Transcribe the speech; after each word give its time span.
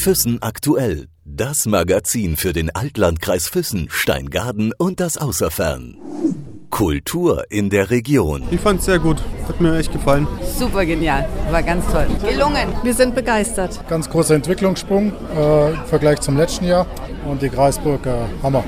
Füssen 0.00 0.38
aktuell. 0.40 1.08
Das 1.26 1.66
Magazin 1.66 2.38
für 2.38 2.54
den 2.54 2.74
Altlandkreis 2.74 3.48
Füssen, 3.48 3.88
Steingaden 3.90 4.72
und 4.78 4.98
das 4.98 5.18
Außerfern. 5.18 5.98
Kultur 6.70 7.44
in 7.50 7.68
der 7.68 7.90
Region. 7.90 8.44
Ich 8.50 8.60
fand 8.60 8.80
es 8.80 8.86
sehr 8.86 8.98
gut. 8.98 9.18
Hat 9.46 9.60
mir 9.60 9.76
echt 9.76 9.92
gefallen. 9.92 10.26
Super 10.58 10.86
genial. 10.86 11.28
War 11.50 11.62
ganz 11.62 11.84
toll. 11.92 12.06
Gelungen. 12.26 12.68
Wir 12.82 12.94
sind 12.94 13.14
begeistert. 13.14 13.78
Ganz 13.90 14.08
großer 14.08 14.36
Entwicklungssprung 14.36 15.12
äh, 15.36 15.72
im 15.72 15.84
Vergleich 15.84 16.20
zum 16.20 16.38
letzten 16.38 16.64
Jahr. 16.64 16.86
Und 17.28 17.42
die 17.42 17.50
Kreisburg, 17.50 18.06
äh, 18.06 18.22
Hammer. 18.42 18.64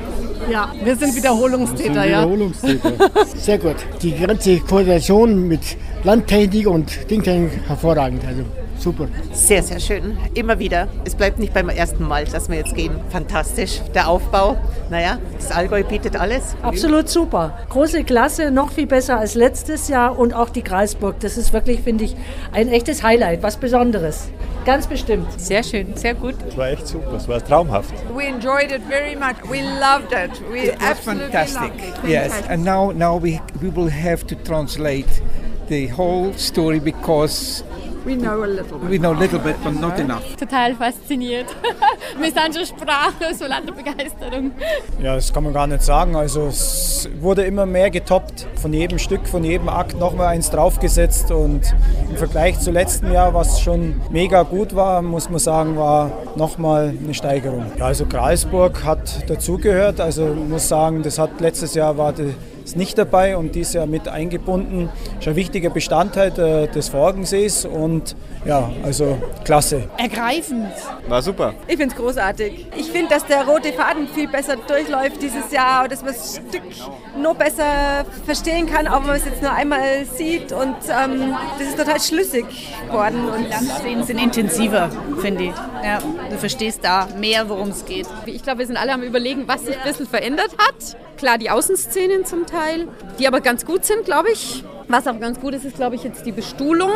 Ja, 0.51 0.71
wir 0.85 0.97
sind 0.97 1.17
Wiederholungstäter, 1.17 2.05
ja. 2.05 2.21
Wiederholungstäter. 2.21 2.93
Sehr 3.39 3.57
gut. 3.57 3.77
Die 4.03 4.13
ganze 4.13 4.61
Koordination 4.61 5.49
mit 5.49 5.79
Landtechnik 6.05 6.67
und 6.67 7.11
Dingtechnik 7.11 7.53
hervorragend. 7.69 8.23
Also 8.27 8.45
super. 8.83 9.09
Sehr, 9.33 9.63
sehr 9.63 9.81
schön. 9.81 10.17
Immer 10.35 10.59
wieder. 10.59 10.89
Es 11.05 11.15
bleibt 11.15 11.39
nicht 11.39 11.55
beim 11.55 11.69
ersten 11.69 12.07
Mal, 12.07 12.25
dass 12.25 12.49
wir 12.49 12.57
jetzt 12.57 12.75
gehen. 12.75 12.93
Fantastisch. 13.11 13.81
Der 13.95 14.09
Aufbau. 14.09 14.57
Naja, 14.91 15.19
das 15.37 15.51
Allgäu 15.53 15.83
bietet 15.85 16.17
alles. 16.17 16.57
Absolut 16.63 17.09
super. 17.09 17.59
Große 17.71 18.05
Klasse, 18.05 18.51
noch 18.51 18.73
viel 18.73 18.87
besser 18.87 19.19
als 19.19 19.35
letztes 19.35 19.89
Jahr 19.89 20.19
und 20.19 20.35
auch 20.35 20.51
die 20.51 20.63
Kreisburg. 20.63 21.21
Das 21.21 21.37
ist 21.37 21.53
wirklich, 21.53 21.81
finde 21.81 22.05
ich, 22.05 22.17
ein 22.53 22.69
echtes 22.69 23.03
Highlight, 23.03 23.43
was 23.43 23.57
Besonderes. 23.57 24.29
Ganz 24.65 24.87
bestimmt. 24.87 25.27
Sehr 25.41 25.65
schön, 25.65 25.97
sehr 25.97 26.15
gut. 26.15 26.35
Es 26.49 26.57
war 26.57 26.69
echt 26.69 26.87
super, 26.87 27.15
es 27.17 27.27
war 27.27 27.45
traumhaft. 27.45 27.93
We 28.15 28.25
enjoyed 28.25 28.71
it 28.71 28.83
very 28.89 29.17
much. 29.17 29.43
We 29.51 29.61
loved 29.61 30.13
it. 30.13 30.41
We 30.53 30.69
it 30.69 30.81
was 30.81 31.01
fantastic. 31.01 31.73
Yes, 32.07 32.33
and 32.49 32.65
now 32.65 32.93
now 32.93 33.21
we 33.21 33.41
we 33.61 33.75
will 33.75 33.91
have 33.91 34.25
to 34.27 34.37
translate 34.45 35.09
the 35.69 35.89
whole 35.89 36.33
story 36.37 36.79
because 36.79 37.65
We 38.05 38.17
know 38.17 38.43
a 38.43 38.47
little 38.47 38.79
bit. 38.79 38.91
We 38.91 38.99
know 38.99 39.13
a 39.13 39.19
little 39.19 39.39
bit, 39.39 39.57
but 39.63 39.81
not 39.81 39.99
enough. 40.01 40.37
Total 40.37 40.75
fasziniert. 40.75 41.47
Wir 42.19 42.33
sind 42.33 42.57
schon 42.57 42.67
sprachlos 42.67 43.39
vor 43.39 43.49
lauter 43.49 43.73
Begeisterung. 43.73 44.51
Ja, 45.01 45.15
das 45.15 45.33
kann 45.33 45.45
man 45.45 45.53
gar 45.53 45.69
nicht 45.69 45.83
sagen. 45.83 46.17
Also 46.17 46.49
es 46.49 47.09
wurde 47.21 47.45
immer 47.45 47.65
mehr 47.65 47.91
getoppt. 47.91 48.49
Von 48.57 48.73
jedem 48.73 48.99
Stück, 48.99 49.29
von 49.29 49.45
jedem 49.45 49.69
Akt 49.69 49.99
nochmal 49.99 50.29
eins 50.29 50.51
draufgesetzt. 50.51 51.31
Und 51.31 51.75
im 52.11 52.17
Vergleich 52.17 52.59
zu 52.59 52.73
letztem 52.73 53.13
Jahr, 53.13 53.35
was 53.35 53.61
schon 53.61 54.01
mega 54.11 54.43
gut 54.43 54.75
war, 54.75 55.01
muss 55.01 55.31
man 55.31 55.39
sagen, 55.39 55.77
war 55.77 56.11
nochmal 56.35 56.95
eine 57.01 57.15
Steigerung. 57.15 57.67
Ja, 57.79 57.87
also 57.87 58.07
Gralsburg 58.07 58.85
hat 58.85 59.31
dazugehört. 59.31 60.01
Also 60.01 60.33
ich 60.33 60.49
muss 60.49 60.67
sagen, 60.69 61.03
das 61.05 61.21
hat 61.21 61.41
letztes 61.41 61.75
Jahr 61.75 61.97
war 61.97 62.13
die 62.13 62.35
ist 62.65 62.77
nicht 62.77 62.99
dabei 62.99 63.37
und 63.37 63.55
dies 63.55 63.73
Jahr 63.73 63.87
mit 63.87 64.09
eingebunden. 64.09 64.89
Ist 65.19 65.29
ein 65.29 65.37
wichtiger 65.37 65.71
Bestandteil 65.71 66.39
äh, 66.39 66.69
des 66.69 66.89
Forgensees 66.89 67.65
und 67.65 68.17
ja, 68.45 68.71
also 68.83 69.19
klasse. 69.45 69.85
Ergreifend. 69.99 70.73
War 71.09 71.23
super. 71.23 71.55
Ich 71.69 71.77
finde 71.77 71.95
es 71.95 72.01
großartig. 72.01 72.67
Ich 72.77 72.91
finde, 72.91 73.11
dass 73.11 73.27
der 73.27 73.47
rote 73.47 73.73
Faden 73.73 74.09
viel 74.09 74.29
besser 74.29 74.57
durchläuft 74.57 75.23
dieses 75.23 75.51
Jahr 75.53 75.85
und 75.85 75.93
dass 75.93 76.03
man 76.03 76.13
das 76.13 76.37
Stück 76.37 76.63
noch 77.21 77.35
besser 77.35 78.05
verstehen 78.25 78.67
kann, 78.67 78.89
auch 78.89 79.01
wenn 79.01 79.09
man 79.09 79.17
es 79.17 79.25
jetzt 79.25 79.43
nur 79.43 79.53
einmal 79.53 80.05
sieht 80.17 80.53
und 80.53 80.77
ähm, 80.89 81.35
das 81.59 81.69
ist 81.69 81.79
total 81.79 82.01
schlüssig 82.01 82.45
geworden. 82.87 83.29
Und 83.29 83.45
die 83.45 83.51
Landszenen 83.51 84.05
sind 84.05 84.19
intensiver, 84.19 84.91
finde 85.21 85.45
ich. 85.45 85.55
Ja, 85.85 85.99
du 86.31 86.37
verstehst 86.37 86.81
da 86.83 87.09
mehr, 87.19 87.49
worum 87.49 87.69
es 87.69 87.85
geht. 87.85 88.07
Ich 88.27 88.43
glaube, 88.43 88.61
wir 88.61 88.67
sind 88.67 88.77
alle 88.77 88.93
am 88.93 89.03
überlegen, 89.03 89.45
was 89.47 89.65
sich 89.65 89.77
ein 89.77 89.85
bisschen 89.85 90.07
verändert 90.07 90.51
hat. 90.59 90.97
Klar, 91.17 91.39
die 91.39 91.51
Außenszenen 91.51 92.25
zum 92.25 92.47
Teil, 92.47 92.52
die 93.19 93.27
aber 93.27 93.41
ganz 93.41 93.65
gut 93.65 93.85
sind, 93.85 94.05
glaube 94.05 94.31
ich. 94.33 94.65
Was 94.89 95.07
auch 95.07 95.19
ganz 95.19 95.41
gut 95.41 95.55
ist, 95.55 95.65
ist, 95.65 95.77
glaube 95.77 95.97
ich, 95.97 96.05
jetzt 96.05 96.27
die 96.27 96.33
Bestuhlung. 96.33 96.91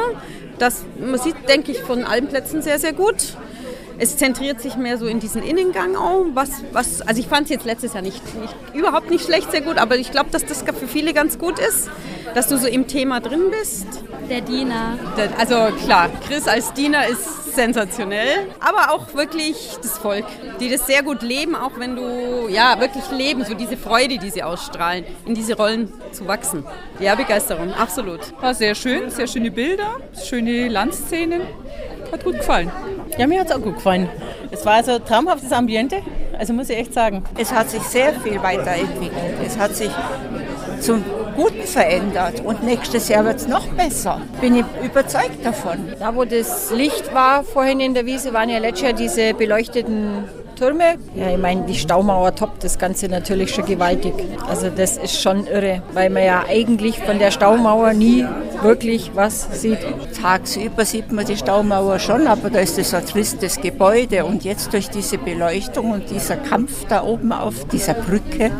Das, 0.58 0.84
man 0.98 1.18
sieht, 1.18 1.36
denke 1.48 1.72
ich, 1.72 1.80
von 1.80 2.04
allen 2.04 2.28
Plätzen 2.28 2.62
sehr, 2.62 2.78
sehr 2.78 2.92
gut. 2.92 3.36
Es 3.98 4.18
zentriert 4.18 4.60
sich 4.60 4.76
mehr 4.76 4.98
so 4.98 5.06
in 5.06 5.20
diesen 5.20 5.42
Innengang 5.42 5.96
auch. 5.96 6.26
Was, 6.34 6.50
was, 6.72 7.00
also 7.00 7.18
ich 7.20 7.28
fand 7.28 7.44
es 7.44 7.50
jetzt 7.50 7.64
letztes 7.64 7.94
Jahr 7.94 8.02
nicht, 8.02 8.22
nicht, 8.40 8.54
überhaupt 8.74 9.10
nicht 9.10 9.24
schlecht, 9.24 9.50
sehr 9.50 9.62
gut, 9.62 9.78
aber 9.78 9.96
ich 9.96 10.10
glaube, 10.10 10.30
dass 10.30 10.44
das 10.44 10.62
für 10.62 10.86
viele 10.86 11.14
ganz 11.14 11.38
gut 11.38 11.58
ist, 11.58 11.88
dass 12.34 12.48
du 12.48 12.58
so 12.58 12.66
im 12.66 12.86
Thema 12.86 13.20
drin 13.20 13.44
bist. 13.58 13.86
Der 14.28 14.42
Diener. 14.42 14.98
Also 15.38 15.56
klar, 15.84 16.10
Chris 16.26 16.46
als 16.46 16.74
Diener 16.74 17.06
ist 17.06 17.35
sensationell, 17.56 18.46
aber 18.60 18.92
auch 18.92 19.14
wirklich 19.14 19.76
das 19.82 19.98
Volk, 19.98 20.24
die 20.60 20.70
das 20.70 20.86
sehr 20.86 21.02
gut 21.02 21.22
leben, 21.22 21.56
auch 21.56 21.72
wenn 21.78 21.96
du 21.96 22.48
ja 22.48 22.78
wirklich 22.78 23.10
leben, 23.10 23.44
so 23.44 23.54
diese 23.54 23.76
Freude, 23.76 24.18
die 24.18 24.30
sie 24.30 24.42
ausstrahlen, 24.42 25.04
in 25.24 25.34
diese 25.34 25.56
Rollen 25.56 25.92
zu 26.12 26.28
wachsen. 26.28 26.64
Ja, 27.00 27.14
Begeisterung, 27.14 27.72
absolut. 27.72 28.20
War 28.40 28.54
sehr 28.54 28.74
schön, 28.74 29.10
sehr 29.10 29.26
schöne 29.26 29.50
Bilder, 29.50 29.96
schöne 30.24 30.68
Landszenen. 30.68 31.42
Hat 32.12 32.22
gut 32.22 32.36
gefallen. 32.36 32.70
Ja, 33.18 33.26
mir 33.26 33.40
hat 33.40 33.48
es 33.48 33.52
auch 33.52 33.60
gut 33.60 33.74
gefallen. 33.74 34.08
Es 34.52 34.64
war 34.64 34.74
also 34.74 34.92
ein 34.92 35.04
traumhaftes 35.04 35.50
Ambiente, 35.50 36.02
also 36.38 36.52
muss 36.52 36.70
ich 36.70 36.78
echt 36.78 36.94
sagen. 36.94 37.24
Es 37.36 37.52
hat 37.52 37.68
sich 37.68 37.82
sehr 37.82 38.12
viel 38.14 38.40
weiterentwickelt. 38.42 39.12
Es 39.44 39.58
hat 39.58 39.74
sich 39.74 39.90
zum 40.80 41.04
Guten 41.36 41.66
verändert 41.66 42.40
und 42.44 42.62
nächstes 42.62 43.08
Jahr 43.08 43.24
wird 43.24 43.36
es 43.36 43.48
noch 43.48 43.66
besser. 43.68 44.20
Bin 44.40 44.56
ich 44.56 44.64
überzeugt 44.82 45.44
davon. 45.44 45.92
Da, 45.98 46.14
wo 46.14 46.24
das 46.24 46.70
Licht 46.70 47.12
war 47.14 47.44
vorhin 47.44 47.80
in 47.80 47.94
der 47.94 48.06
Wiese, 48.06 48.32
waren 48.32 48.48
ja 48.48 48.58
letztes 48.58 48.82
Jahr 48.82 48.92
diese 48.92 49.34
beleuchteten 49.34 50.24
Türme. 50.56 50.96
Ja, 51.14 51.30
ich 51.30 51.38
meine, 51.38 51.62
die 51.62 51.74
Staumauer 51.74 52.34
toppt 52.34 52.64
das 52.64 52.78
Ganze 52.78 53.08
natürlich 53.08 53.54
schon 53.54 53.66
gewaltig. 53.66 54.14
Also 54.48 54.70
das 54.70 54.96
ist 54.96 55.20
schon 55.20 55.46
irre, 55.46 55.82
weil 55.92 56.08
man 56.10 56.24
ja 56.24 56.44
eigentlich 56.48 56.98
von 56.98 57.18
der 57.18 57.30
Staumauer 57.30 57.92
nie 57.92 58.24
wirklich 58.62 59.12
was 59.14 59.60
sieht. 59.60 59.78
Tagsüber 60.20 60.84
sieht 60.84 61.12
man 61.12 61.26
die 61.26 61.36
Staumauer 61.36 61.98
schon, 61.98 62.26
aber 62.26 62.50
da 62.50 62.60
ist 62.60 62.78
das 62.78 62.94
ein 62.94 63.04
tristes 63.06 63.60
Gebäude 63.60 64.24
und 64.24 64.44
jetzt 64.44 64.72
durch 64.72 64.88
diese 64.88 65.18
Beleuchtung 65.18 65.90
und 65.90 66.10
dieser 66.10 66.36
Kampf 66.36 66.86
da 66.88 67.02
oben 67.02 67.32
auf 67.32 67.66
dieser 67.68 67.94
Brücke, 67.94 68.50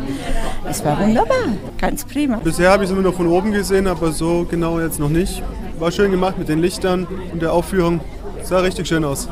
es 0.69 0.83
war 0.83 0.99
wunderbar, 0.99 1.53
ganz 1.79 2.05
prima. 2.05 2.37
Bisher 2.43 2.71
habe 2.71 2.83
ich 2.83 2.89
es 2.89 2.93
immer 2.93 3.03
nur 3.03 3.13
von 3.13 3.27
oben 3.27 3.51
gesehen, 3.51 3.87
aber 3.87 4.11
so 4.11 4.45
genau 4.49 4.79
jetzt 4.79 4.99
noch 4.99 5.09
nicht. 5.09 5.41
War 5.79 5.91
schön 5.91 6.11
gemacht 6.11 6.37
mit 6.37 6.49
den 6.49 6.59
Lichtern 6.59 7.07
und 7.31 7.41
der 7.41 7.53
Aufführung. 7.53 7.99
Sah 8.43 8.59
richtig 8.59 8.87
schön 8.87 9.03
aus. 9.03 9.27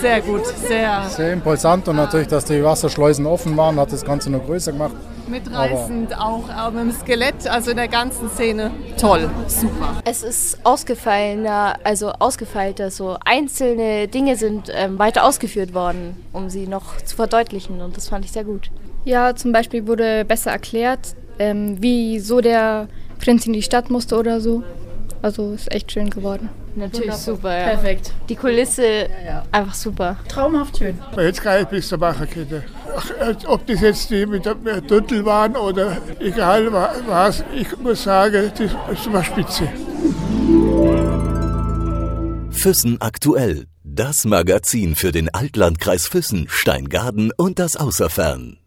Sehr 0.00 0.20
gut, 0.20 0.46
sehr. 0.46 1.04
Sehr 1.08 1.32
impulsant 1.32 1.88
und 1.88 1.96
natürlich, 1.96 2.28
dass 2.28 2.44
die 2.44 2.62
Wasserschleusen 2.62 3.26
offen 3.26 3.56
waren, 3.56 3.78
hat 3.78 3.92
das 3.92 4.04
Ganze 4.04 4.30
noch 4.30 4.44
größer 4.44 4.72
gemacht. 4.72 4.94
Mitreißend 5.28 6.12
aber 6.18 6.46
auch, 6.56 6.70
mit 6.70 6.80
dem 6.80 6.92
Skelett, 6.92 7.46
also 7.46 7.72
in 7.72 7.76
der 7.76 7.88
ganzen 7.88 8.30
Szene. 8.30 8.70
Toll, 8.96 9.28
super. 9.46 10.00
Es 10.04 10.22
ist 10.22 10.58
ausgefallener, 10.64 11.76
also 11.84 12.10
ausgefeilter, 12.12 12.90
so 12.90 13.16
einzelne 13.24 14.08
Dinge 14.08 14.36
sind 14.36 14.72
ähm, 14.74 14.98
weiter 14.98 15.24
ausgeführt 15.24 15.74
worden, 15.74 16.16
um 16.32 16.48
sie 16.48 16.66
noch 16.66 16.96
zu 16.98 17.16
verdeutlichen 17.16 17.82
und 17.82 17.96
das 17.96 18.08
fand 18.08 18.24
ich 18.24 18.32
sehr 18.32 18.44
gut. 18.44 18.70
Ja, 19.04 19.34
zum 19.34 19.52
Beispiel 19.52 19.86
wurde 19.86 20.24
besser 20.24 20.50
erklärt, 20.50 21.14
ähm, 21.38 21.76
wie 21.80 22.20
so 22.20 22.40
der 22.40 22.88
Prinz 23.18 23.46
in 23.46 23.52
die 23.52 23.62
Stadt 23.62 23.90
musste 23.90 24.16
oder 24.16 24.40
so. 24.40 24.62
Also 25.20 25.52
ist 25.52 25.72
echt 25.72 25.92
schön 25.92 26.10
geworden. 26.10 26.48
Natürlich 26.74 27.08
Wunderbar. 27.08 27.18
super, 27.18 27.58
ja. 27.58 27.64
Perfekt. 27.68 28.12
Die 28.28 28.36
Kulisse 28.36 29.08
ja. 29.24 29.44
einfach 29.50 29.74
super. 29.74 30.16
Traumhaft 30.28 30.78
schön. 30.78 30.98
Jetzt 31.16 31.42
kann 31.42 31.62
ich 31.62 31.68
bis 31.68 31.88
zur 31.88 31.98
Macherkette. 31.98 32.64
Ob 33.46 33.66
das 33.66 33.80
jetzt 33.80 34.10
die 34.10 34.26
mit 34.26 34.44
der 34.44 34.54
Drittel 34.54 35.24
waren 35.24 35.56
oder 35.56 35.98
egal 36.20 36.72
was, 36.72 37.44
ich 37.54 37.76
muss 37.78 38.02
sagen, 38.04 38.52
das 38.56 39.12
war 39.12 39.24
spitze. 39.24 39.68
Füssen 42.50 43.00
aktuell. 43.00 43.66
Das 43.84 44.24
Magazin 44.24 44.94
für 44.94 45.12
den 45.12 45.32
Altlandkreis 45.32 46.06
Füssen, 46.06 46.46
Steingaden 46.48 47.32
und 47.36 47.58
das 47.58 47.76
Außerfern. 47.76 48.58